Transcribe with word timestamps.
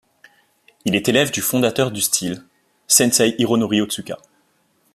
Il 0.83 0.95
est 0.95 1.09
élève 1.09 1.29
du 1.29 1.41
fondateur 1.43 1.91
du 1.91 2.01
style, 2.01 2.43
sensei 2.87 3.35
Hironori 3.37 3.81
Ōtsuka. 3.81 4.17